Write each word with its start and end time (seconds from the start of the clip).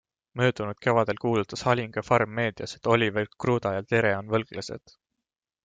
Möödunud 0.39 0.79
kevadel 0.85 1.19
kuulutas 1.25 1.65
Halinga 1.67 2.03
farm 2.09 2.33
meedias, 2.39 2.75
et 2.79 2.91
Oliver 2.95 3.29
Kruuda 3.45 3.75
ja 3.79 3.87
Tere 3.93 4.15
on 4.23 4.33
võlglased. 4.37 4.99